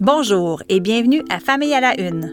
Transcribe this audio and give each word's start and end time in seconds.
Bonjour 0.00 0.62
et 0.70 0.80
bienvenue 0.80 1.22
à 1.28 1.40
Famille 1.40 1.74
à 1.74 1.80
la 1.82 2.00
Une. 2.00 2.32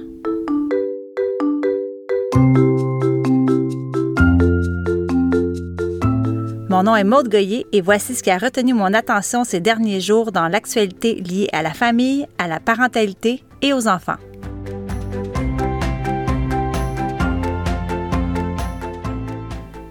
Mon 6.70 6.84
nom 6.84 6.96
est 6.96 7.04
Maude 7.04 7.28
Goyer 7.28 7.66
et 7.74 7.82
voici 7.82 8.16
ce 8.16 8.24
qui 8.24 8.32
a 8.32 8.38
retenu 8.38 8.74
mon 8.74 8.94
attention 8.94 9.44
ces 9.44 9.60
derniers 9.60 10.00
jours 10.00 10.32
dans 10.32 10.48
l'actualité 10.48 11.16
liée 11.16 11.50
à 11.52 11.62
la 11.62 11.74
famille, 11.74 12.26
à 12.38 12.48
la 12.48 12.62
parentalité 12.62 13.44
et 13.62 13.74
aux 13.74 13.90
enfants. 13.90 14.16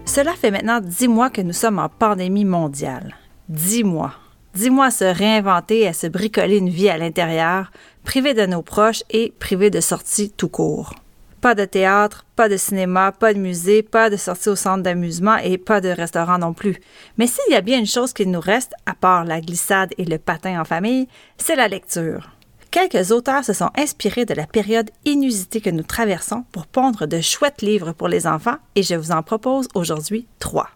Cela 0.05 0.33
fait 0.33 0.49
maintenant 0.49 0.79
dix 0.81 1.07
mois 1.07 1.29
que 1.29 1.41
nous 1.41 1.53
sommes 1.53 1.77
en 1.77 1.89
pandémie 1.89 2.43
mondiale. 2.43 3.15
Dix 3.49 3.83
mois. 3.83 4.15
À 4.59 4.89
se 4.89 5.03
réinventer, 5.03 5.87
à 5.87 5.93
se 5.93 6.07
bricoler 6.07 6.57
une 6.57 6.69
vie 6.69 6.89
à 6.89 6.97
l'intérieur, 6.97 7.71
privés 8.03 8.33
de 8.33 8.47
nos 8.47 8.63
proches 8.63 9.03
et 9.11 9.31
privés 9.37 9.69
de 9.69 9.79
sorties 9.81 10.31
tout 10.31 10.49
court. 10.49 10.95
Pas 11.41 11.53
de 11.53 11.63
théâtre, 11.63 12.25
pas 12.35 12.49
de 12.49 12.57
cinéma, 12.57 13.11
pas 13.11 13.35
de 13.35 13.39
musée, 13.39 13.83
pas 13.83 14.09
de 14.09 14.17
sortie 14.17 14.49
au 14.49 14.55
centre 14.55 14.81
d'amusement 14.81 15.37
et 15.37 15.59
pas 15.59 15.79
de 15.79 15.89
restaurant 15.89 16.39
non 16.39 16.53
plus. 16.53 16.77
Mais 17.17 17.27
s'il 17.27 17.53
y 17.53 17.55
a 17.55 17.61
bien 17.61 17.77
une 17.77 17.85
chose 17.85 18.13
qui 18.13 18.25
nous 18.25 18.39
reste, 18.39 18.73
à 18.87 18.95
part 18.95 19.25
la 19.25 19.41
glissade 19.41 19.93
et 19.99 20.05
le 20.05 20.17
patin 20.17 20.59
en 20.59 20.65
famille, 20.65 21.07
c'est 21.37 21.55
la 21.55 21.67
lecture. 21.67 22.31
Quelques 22.71 23.11
auteurs 23.11 23.45
se 23.45 23.53
sont 23.53 23.69
inspirés 23.77 24.25
de 24.25 24.33
la 24.33 24.47
période 24.47 24.89
inusitée 25.05 25.61
que 25.61 25.69
nous 25.69 25.83
traversons 25.83 26.45
pour 26.51 26.65
pondre 26.65 27.05
de 27.05 27.21
chouettes 27.21 27.61
livres 27.61 27.91
pour 27.91 28.07
les 28.07 28.25
enfants 28.25 28.57
et 28.73 28.81
je 28.81 28.95
vous 28.95 29.11
en 29.11 29.21
propose 29.21 29.67
aujourd'hui 29.75 30.27
trois. 30.39 30.69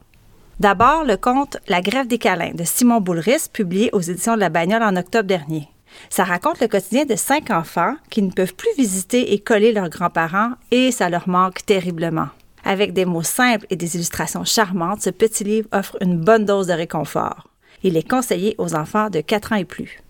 D'abord, 0.61 1.05
le 1.05 1.17
conte 1.17 1.57
La 1.67 1.81
grève 1.81 2.05
des 2.05 2.19
câlins 2.19 2.53
de 2.53 2.63
Simon 2.63 3.01
Boulris, 3.01 3.49
publié 3.51 3.89
aux 3.93 3.99
éditions 3.99 4.35
de 4.35 4.41
la 4.41 4.49
Bagnole 4.49 4.83
en 4.83 4.95
octobre 4.95 5.27
dernier. 5.27 5.67
Ça 6.11 6.23
raconte 6.23 6.61
le 6.61 6.67
quotidien 6.67 7.05
de 7.05 7.15
cinq 7.15 7.49
enfants 7.49 7.95
qui 8.11 8.21
ne 8.21 8.29
peuvent 8.29 8.53
plus 8.53 8.69
visiter 8.77 9.33
et 9.33 9.39
coller 9.39 9.71
leurs 9.71 9.89
grands-parents 9.89 10.51
et 10.69 10.91
ça 10.91 11.09
leur 11.09 11.27
manque 11.27 11.65
terriblement. 11.65 12.27
Avec 12.63 12.93
des 12.93 13.05
mots 13.05 13.23
simples 13.23 13.65
et 13.71 13.75
des 13.75 13.95
illustrations 13.95 14.45
charmantes, 14.45 15.01
ce 15.01 15.09
petit 15.09 15.43
livre 15.43 15.67
offre 15.71 15.97
une 15.99 16.19
bonne 16.19 16.45
dose 16.45 16.67
de 16.67 16.73
réconfort. 16.73 17.49
Il 17.81 17.97
est 17.97 18.07
conseillé 18.07 18.53
aux 18.59 18.75
enfants 18.75 19.09
de 19.09 19.21
4 19.21 19.53
ans 19.53 19.55
et 19.55 19.65
plus. 19.65 20.03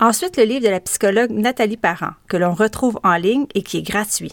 Ensuite, 0.00 0.36
le 0.36 0.42
livre 0.42 0.64
de 0.64 0.70
la 0.70 0.80
psychologue 0.80 1.30
Nathalie 1.30 1.76
Parent, 1.76 2.14
que 2.26 2.36
l'on 2.36 2.54
retrouve 2.54 2.98
en 3.04 3.14
ligne 3.14 3.46
et 3.54 3.62
qui 3.62 3.78
est 3.78 3.82
gratuit. 3.82 4.32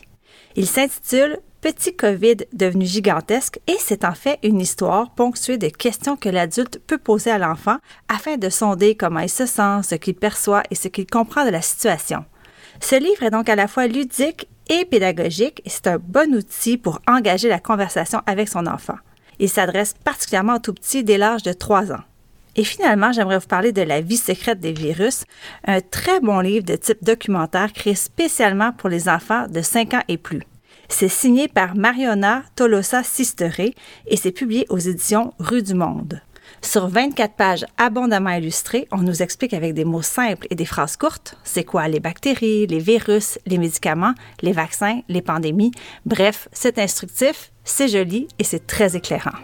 Il 0.55 0.65
s'intitule 0.65 1.37
Petit 1.61 1.93
COVID 1.93 2.37
devenu 2.53 2.85
gigantesque 2.85 3.59
et 3.67 3.75
c'est 3.79 4.05
en 4.05 4.13
fait 4.13 4.39
une 4.43 4.61
histoire 4.61 5.09
ponctuée 5.09 5.57
de 5.57 5.67
questions 5.67 6.15
que 6.15 6.29
l'adulte 6.29 6.79
peut 6.87 6.97
poser 6.97 7.31
à 7.31 7.37
l'enfant 7.37 7.75
afin 8.07 8.37
de 8.37 8.47
sonder 8.47 8.95
comment 8.95 9.19
il 9.19 9.29
se 9.29 9.45
sent, 9.45 9.83
ce 9.83 9.95
qu'il 9.95 10.15
perçoit 10.15 10.63
et 10.71 10.75
ce 10.75 10.87
qu'il 10.87 11.05
comprend 11.05 11.43
de 11.43 11.49
la 11.49 11.61
situation. 11.61 12.23
Ce 12.79 12.95
livre 12.95 13.23
est 13.23 13.29
donc 13.29 13.49
à 13.49 13.57
la 13.57 13.67
fois 13.67 13.87
ludique 13.87 14.47
et 14.69 14.85
pédagogique 14.85 15.61
et 15.65 15.69
c'est 15.69 15.87
un 15.87 15.97
bon 15.97 16.33
outil 16.33 16.77
pour 16.77 17.01
engager 17.05 17.49
la 17.49 17.59
conversation 17.59 18.21
avec 18.25 18.47
son 18.47 18.65
enfant. 18.65 18.97
Il 19.39 19.49
s'adresse 19.49 19.95
particulièrement 20.05 20.55
aux 20.55 20.59
tout 20.59 20.73
petits 20.73 21.03
dès 21.03 21.17
l'âge 21.17 21.43
de 21.43 21.51
3 21.51 21.91
ans. 21.91 22.03
Et 22.55 22.63
finalement, 22.63 23.11
j'aimerais 23.11 23.39
vous 23.39 23.47
parler 23.47 23.73
de 23.73 23.81
La 23.81 23.99
vie 23.99 24.17
secrète 24.17 24.61
des 24.61 24.73
virus, 24.73 25.25
un 25.65 25.81
très 25.81 26.21
bon 26.21 26.39
livre 26.39 26.65
de 26.65 26.77
type 26.77 27.03
documentaire 27.03 27.73
créé 27.73 27.95
spécialement 27.95 28.71
pour 28.71 28.87
les 28.87 29.09
enfants 29.09 29.47
de 29.49 29.61
5 29.61 29.93
ans 29.93 30.03
et 30.07 30.17
plus. 30.17 30.43
C'est 30.89 31.07
signé 31.07 31.47
par 31.47 31.75
Mariona 31.75 32.43
Tolosa 32.55 33.03
Sisteré 33.03 33.73
et 34.07 34.17
c'est 34.17 34.31
publié 34.31 34.65
aux 34.69 34.77
éditions 34.77 35.33
Rue 35.39 35.63
du 35.63 35.75
Monde. 35.75 36.21
Sur 36.61 36.89
24 36.89 37.35
pages 37.35 37.65
abondamment 37.77 38.31
illustrées, 38.31 38.87
on 38.91 38.97
nous 38.97 39.21
explique 39.21 39.53
avec 39.53 39.73
des 39.73 39.85
mots 39.85 40.01
simples 40.01 40.47
et 40.49 40.55
des 40.55 40.65
phrases 40.65 40.97
courtes 40.97 41.37
c'est 41.43 41.63
quoi 41.63 41.87
les 41.87 41.99
bactéries, 42.01 42.67
les 42.67 42.79
virus, 42.79 43.39
les 43.45 43.57
médicaments, 43.57 44.13
les 44.41 44.51
vaccins, 44.51 44.99
les 45.07 45.21
pandémies. 45.21 45.71
Bref, 46.05 46.49
c'est 46.51 46.79
instructif, 46.79 47.51
c'est 47.63 47.87
joli 47.87 48.27
et 48.39 48.43
c'est 48.43 48.67
très 48.67 48.97
éclairant. 48.97 49.37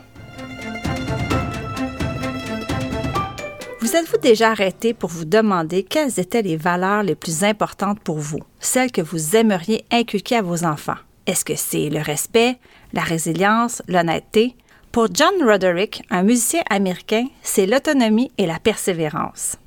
Vous 3.80 3.96
êtes-vous 3.96 4.18
déjà 4.18 4.50
arrêté 4.50 4.96
pour 4.96 5.12
vous 5.12 5.25
demander 5.25 5.84
quelles 5.84 6.19
étaient 6.19 6.42
les 6.42 6.58
valeurs 6.58 7.03
les 7.03 7.16
plus 7.16 7.44
importantes 7.44 8.00
pour 8.00 8.18
vous, 8.18 8.40
celles 8.59 8.92
que 8.92 9.02
vous 9.02 9.36
aimeriez 9.36 9.86
inculquer 9.92 10.38
à 10.38 10.42
vos 10.42 10.66
enfants? 10.66 11.05
Est-ce 11.28 11.44
que 11.44 11.56
c'est 11.56 11.90
le 11.90 12.02
respect, 12.02 12.58
la 12.94 13.02
résilience, 13.02 13.81
l'honnêteté? 13.88 14.56
Pour 14.91 15.08
John 15.13 15.34
Roderick, 15.41 16.03
un 16.09 16.24
musicien 16.24 16.62
américain, 16.69 17.28
c'est 17.41 17.66
l'autonomie 17.66 18.31
et 18.38 18.46
la 18.46 18.59
persévérance. 18.59 19.58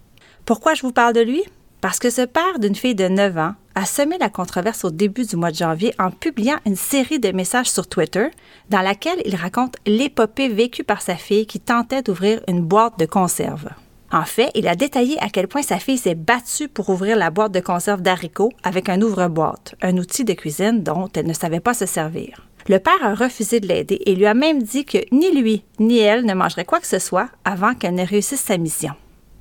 Pourquoi 0.45 0.75
je 0.75 0.83
vous 0.83 0.93
parle 0.93 1.15
de 1.15 1.21
lui? 1.21 1.43
Parce 1.81 1.99
que 1.99 2.11
ce 2.11 2.23
père 2.23 2.59
d'une 2.59 2.75
fille 2.75 2.95
de 2.95 3.09
9 3.09 3.39
ans 3.39 3.55
a 3.75 3.85
semé 3.85 4.19
la 4.19 4.29
controverse 4.29 4.85
au 4.85 4.91
début 4.91 5.27
du 5.27 5.37
mois 5.37 5.51
de 5.51 5.57
janvier 5.57 5.95
en 5.99 6.11
publiant 6.11 6.59
une 6.65 6.77
série 6.77 7.21
de 7.21 7.31
messages 7.31 7.71
sur 7.71 7.87
Twitter 7.87 8.29
dans 8.71 8.81
laquelle 8.81 9.21
il 9.25 9.37
raconte 9.37 9.77
l'épopée 9.87 10.49
vécue 10.49 10.83
par 10.83 11.03
sa 11.03 11.17
fille 11.17 11.47
qui 11.47 11.61
tentait 11.61 12.03
d'ouvrir 12.03 12.41
une 12.49 12.63
boîte 12.63 12.99
de 12.99 13.07
conserve. 13.07 13.69
En 14.11 14.25
fait, 14.25 14.51
il 14.55 14.67
a 14.69 14.75
détaillé 14.75 15.19
à 15.23 15.29
quel 15.29 15.49
point 15.49 15.63
sa 15.63 15.79
fille 15.79 15.99
s'est 15.99 16.15
battue 16.15 16.69
pour 16.69 16.89
ouvrir 16.89 17.17
la 17.17 17.31
boîte 17.31 17.53
de 17.53 17.61
conserve 17.61 18.01
d'haricots 18.01 18.53
avec 18.63 18.89
un 18.89 19.03
ouvre-boîte, 19.03 19.75
un 19.83 19.99
outil 19.99 20.25
de 20.25 20.33
cuisine 20.33 20.83
dont 20.83 21.09
elle 21.15 21.27
ne 21.27 21.35
savait 21.35 21.61
pas 21.61 21.75
se 21.75 21.85
servir. 21.85 22.49
Le 22.69 22.79
père 22.79 23.03
a 23.03 23.15
refusé 23.15 23.61
de 23.61 23.67
l'aider 23.67 24.01
et 24.07 24.15
lui 24.15 24.27
a 24.27 24.35
même 24.35 24.63
dit 24.63 24.85
que 24.85 24.99
ni 25.13 25.31
lui 25.31 25.65
ni 25.79 25.99
elle 25.99 26.25
ne 26.25 26.35
mangeraient 26.35 26.65
quoi 26.65 26.81
que 26.81 26.87
ce 26.87 26.99
soit 26.99 27.29
avant 27.45 27.75
qu'elle 27.75 27.95
ne 27.95 28.07
réussisse 28.07 28.41
sa 28.41 28.59
mission. 28.59 28.93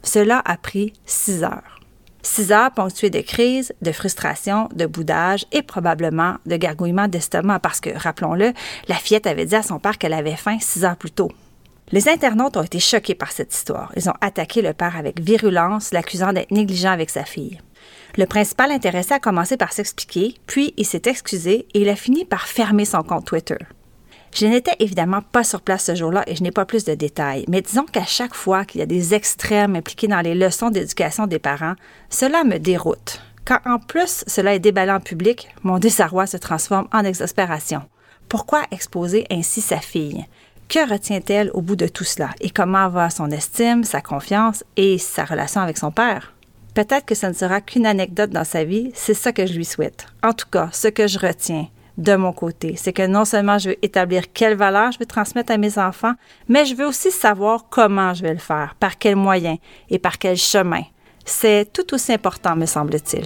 Cela 0.03 0.41
a 0.45 0.57
pris 0.57 0.93
six 1.05 1.43
heures. 1.43 1.79
Six 2.21 2.51
heures 2.51 2.71
ponctuées 2.71 3.09
de 3.09 3.21
crises, 3.21 3.73
de 3.81 3.91
frustration, 3.93 4.67
de 4.75 4.85
boudage 4.85 5.45
et 5.53 5.61
probablement 5.61 6.35
de 6.45 6.57
gargouillements 6.57 7.07
d'estomac 7.07 7.59
parce 7.59 7.79
que, 7.79 7.89
rappelons-le, 7.97 8.51
la 8.89 8.95
fillette 8.95 9.27
avait 9.27 9.45
dit 9.45 9.55
à 9.55 9.63
son 9.63 9.79
père 9.79 9.97
qu'elle 9.97 10.13
avait 10.13 10.35
faim 10.35 10.57
six 10.59 10.83
heures 10.83 10.97
plus 10.97 11.11
tôt. 11.11 11.31
Les 11.93 12.09
internautes 12.09 12.57
ont 12.57 12.63
été 12.63 12.79
choqués 12.79 13.15
par 13.15 13.31
cette 13.31 13.53
histoire. 13.53 13.93
Ils 13.95 14.09
ont 14.09 14.15
attaqué 14.19 14.61
le 14.61 14.73
père 14.73 14.97
avec 14.97 15.21
virulence, 15.21 15.93
l'accusant 15.93 16.33
d'être 16.33 16.51
négligent 16.51 16.91
avec 16.91 17.09
sa 17.09 17.23
fille. 17.23 17.59
Le 18.17 18.25
principal 18.25 18.71
intéressé 18.71 19.13
a 19.13 19.19
commencé 19.19 19.55
par 19.55 19.71
s'expliquer, 19.71 20.35
puis 20.47 20.73
il 20.75 20.85
s'est 20.85 21.03
excusé 21.05 21.65
et 21.73 21.81
il 21.81 21.89
a 21.89 21.95
fini 21.95 22.25
par 22.25 22.47
fermer 22.47 22.83
son 22.83 23.03
compte 23.03 23.25
Twitter. 23.25 23.57
Je 24.35 24.45
n'étais 24.47 24.75
évidemment 24.79 25.21
pas 25.21 25.45
sur 25.45 25.61
place 25.61 25.85
ce 25.85 25.95
jour-là 25.95 26.25
et 26.27 26.35
je 26.35 26.43
n'ai 26.43 26.51
pas 26.51 26.65
plus 26.65 26.83
de 26.83 26.93
détails, 26.93 27.45
mais 27.47 27.61
disons 27.61 27.85
qu'à 27.85 28.03
chaque 28.03 28.35
fois 28.35 28.65
qu'il 28.65 28.79
y 28.79 28.83
a 28.83 28.87
des 28.87 29.13
extrêmes 29.13 29.77
impliqués 29.77 30.09
dans 30.09 30.19
les 30.19 30.35
leçons 30.35 30.69
d'éducation 30.69 31.25
des 31.25 31.39
parents, 31.39 31.75
cela 32.09 32.43
me 32.43 32.57
déroute. 32.57 33.21
Quand 33.45 33.59
en 33.65 33.79
plus 33.79 34.25
cela 34.27 34.53
est 34.53 34.59
déballé 34.59 34.91
en 34.91 34.99
public, 34.99 35.47
mon 35.63 35.79
désarroi 35.79 36.27
se 36.27 36.35
transforme 36.35 36.89
en 36.91 37.05
exaspération. 37.05 37.83
Pourquoi 38.27 38.63
exposer 38.71 39.25
ainsi 39.31 39.61
sa 39.61 39.79
fille? 39.79 40.25
Que 40.69 40.89
retient-elle 40.89 41.49
au 41.53 41.61
bout 41.61 41.77
de 41.77 41.87
tout 41.87 42.03
cela? 42.03 42.29
Et 42.41 42.49
comment 42.49 42.89
va 42.89 43.09
son 43.09 43.31
estime, 43.31 43.85
sa 43.85 44.01
confiance 44.01 44.65
et 44.75 44.97
sa 44.97 45.23
relation 45.23 45.61
avec 45.61 45.77
son 45.77 45.91
père? 45.91 46.33
Peut-être 46.73 47.05
que 47.05 47.15
ce 47.15 47.25
ne 47.25 47.33
sera 47.33 47.61
qu'une 47.61 47.85
anecdote 47.85 48.31
dans 48.31 48.43
sa 48.43 48.65
vie, 48.65 48.91
c'est 48.93 49.13
ça 49.13 49.31
que 49.31 49.45
je 49.45 49.53
lui 49.53 49.65
souhaite. 49.65 50.07
En 50.23 50.33
tout 50.33 50.45
cas, 50.51 50.69
ce 50.73 50.89
que 50.89 51.07
je 51.07 51.19
retiens 51.19 51.67
de 51.97 52.15
mon 52.15 52.33
côté, 52.33 52.75
c'est 52.77 52.93
que 52.93 53.07
non 53.07 53.25
seulement 53.25 53.57
je 53.57 53.69
veux 53.69 53.77
établir 53.81 54.31
quelles 54.33 54.57
valeurs 54.57 54.91
je 54.91 54.99
veux 54.99 55.05
transmettre 55.05 55.53
à 55.53 55.57
mes 55.57 55.79
enfants, 55.79 56.13
mais 56.49 56.65
je 56.65 56.75
veux 56.75 56.85
aussi 56.85 57.11
savoir 57.11 57.67
comment 57.69 58.13
je 58.13 58.21
vais 58.21 58.33
le 58.33 58.39
faire, 58.39 58.75
par 58.79 58.97
quels 58.97 59.15
moyens 59.15 59.57
et 59.89 59.99
par 59.99 60.19
quel 60.19 60.37
chemin. 60.37 60.83
C'est 61.25 61.71
tout 61.71 61.93
aussi 61.93 62.13
important, 62.13 62.55
me 62.55 62.65
semble-t-il. 62.65 63.25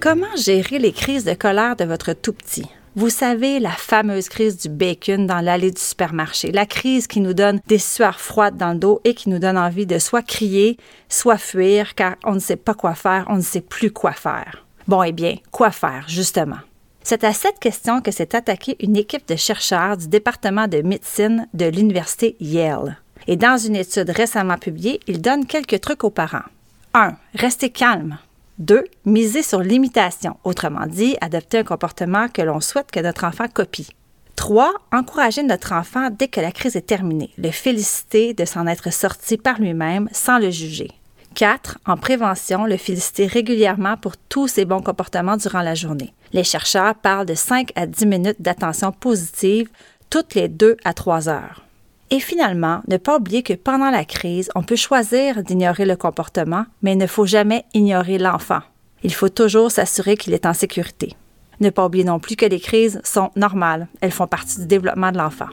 Comment 0.00 0.34
gérer 0.34 0.78
les 0.78 0.92
crises 0.92 1.24
de 1.24 1.34
colère 1.34 1.76
de 1.76 1.84
votre 1.84 2.14
tout 2.14 2.32
petit? 2.32 2.64
Vous 2.96 3.10
savez, 3.10 3.60
la 3.60 3.70
fameuse 3.70 4.30
crise 4.30 4.56
du 4.56 4.70
bacon 4.70 5.26
dans 5.26 5.42
l'allée 5.42 5.70
du 5.70 5.80
supermarché, 5.80 6.52
la 6.52 6.64
crise 6.64 7.06
qui 7.06 7.20
nous 7.20 7.34
donne 7.34 7.60
des 7.66 7.76
sueurs 7.76 8.18
froides 8.18 8.56
dans 8.56 8.72
le 8.72 8.78
dos 8.78 9.02
et 9.04 9.12
qui 9.12 9.28
nous 9.28 9.38
donne 9.38 9.58
envie 9.58 9.84
de 9.84 9.98
soit 9.98 10.22
crier, 10.22 10.78
soit 11.10 11.36
fuir, 11.36 11.94
car 11.94 12.16
on 12.24 12.32
ne 12.32 12.38
sait 12.38 12.56
pas 12.56 12.72
quoi 12.72 12.94
faire, 12.94 13.26
on 13.28 13.36
ne 13.36 13.42
sait 13.42 13.60
plus 13.60 13.90
quoi 13.90 14.12
faire. 14.12 14.64
Bon, 14.88 15.02
eh 15.02 15.12
bien, 15.12 15.36
quoi 15.50 15.70
faire, 15.70 16.06
justement? 16.08 16.60
C'est 17.02 17.22
à 17.22 17.34
cette 17.34 17.58
question 17.58 18.00
que 18.00 18.10
s'est 18.10 18.34
attaquée 18.34 18.76
une 18.80 18.96
équipe 18.96 19.28
de 19.28 19.36
chercheurs 19.36 19.98
du 19.98 20.08
département 20.08 20.66
de 20.66 20.80
médecine 20.80 21.46
de 21.52 21.66
l'Université 21.66 22.36
Yale. 22.40 22.96
Et 23.26 23.36
dans 23.36 23.58
une 23.58 23.76
étude 23.76 24.08
récemment 24.08 24.56
publiée, 24.56 24.98
ils 25.06 25.20
donnent 25.20 25.44
quelques 25.44 25.82
trucs 25.82 26.04
aux 26.04 26.10
parents. 26.10 26.48
1. 26.94 27.16
Restez 27.34 27.68
calme. 27.68 28.16
2. 28.60 28.84
Miser 29.06 29.42
sur 29.42 29.60
l'imitation, 29.60 30.36
autrement 30.44 30.86
dit, 30.86 31.16
adopter 31.20 31.58
un 31.58 31.64
comportement 31.64 32.28
que 32.28 32.42
l'on 32.42 32.60
souhaite 32.60 32.90
que 32.90 33.00
notre 33.00 33.24
enfant 33.24 33.48
copie. 33.48 33.88
3. 34.36 34.72
Encourager 34.92 35.42
notre 35.42 35.72
enfant 35.72 36.08
dès 36.10 36.28
que 36.28 36.40
la 36.40 36.52
crise 36.52 36.76
est 36.76 36.86
terminée, 36.86 37.30
le 37.36 37.50
féliciter 37.50 38.32
de 38.32 38.44
s'en 38.44 38.66
être 38.66 38.92
sorti 38.92 39.36
par 39.36 39.60
lui-même 39.60 40.08
sans 40.12 40.38
le 40.38 40.50
juger. 40.50 40.90
4. 41.34 41.78
En 41.86 41.96
prévention, 41.96 42.66
le 42.66 42.76
féliciter 42.76 43.26
régulièrement 43.26 43.96
pour 43.96 44.16
tous 44.16 44.48
ses 44.48 44.64
bons 44.64 44.82
comportements 44.82 45.36
durant 45.36 45.62
la 45.62 45.74
journée. 45.74 46.12
Les 46.32 46.44
chercheurs 46.44 46.94
parlent 46.94 47.26
de 47.26 47.34
5 47.34 47.72
à 47.76 47.86
10 47.86 48.06
minutes 48.06 48.42
d'attention 48.42 48.92
positive 48.92 49.68
toutes 50.10 50.34
les 50.34 50.48
2 50.48 50.76
à 50.84 50.92
3 50.92 51.28
heures. 51.28 51.64
Et 52.10 52.20
finalement, 52.20 52.80
ne 52.88 52.96
pas 52.96 53.16
oublier 53.16 53.42
que 53.42 53.52
pendant 53.52 53.90
la 53.90 54.04
crise, 54.04 54.50
on 54.54 54.62
peut 54.62 54.76
choisir 54.76 55.42
d'ignorer 55.44 55.84
le 55.84 55.96
comportement, 55.96 56.64
mais 56.82 56.92
il 56.92 56.98
ne 56.98 57.06
faut 57.06 57.26
jamais 57.26 57.64
ignorer 57.72 58.18
l'enfant. 58.18 58.60
Il 59.02 59.14
faut 59.14 59.28
toujours 59.28 59.70
s'assurer 59.70 60.16
qu'il 60.16 60.34
est 60.34 60.46
en 60.46 60.52
sécurité. 60.52 61.14
Ne 61.60 61.70
pas 61.70 61.86
oublier 61.86 62.04
non 62.04 62.18
plus 62.18 62.36
que 62.36 62.46
les 62.46 62.60
crises 62.60 63.00
sont 63.04 63.30
normales. 63.36 63.86
Elles 64.00 64.10
font 64.10 64.26
partie 64.26 64.58
du 64.60 64.66
développement 64.66 65.12
de 65.12 65.18
l'enfant. 65.18 65.48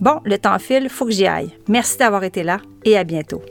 Bon, 0.00 0.20
le 0.24 0.38
temps 0.38 0.58
file, 0.58 0.88
faut 0.88 1.06
que 1.06 1.12
j'y 1.12 1.26
aille. 1.26 1.50
Merci 1.68 1.98
d'avoir 1.98 2.24
été 2.24 2.42
là 2.42 2.58
et 2.84 2.96
à 2.96 3.04
bientôt. 3.04 3.42